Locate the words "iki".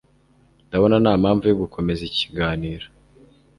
2.03-2.17